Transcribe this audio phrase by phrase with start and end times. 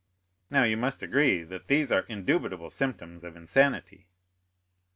[0.49, 4.07] Now, you must agree that these are indubitable symptoms of insanity."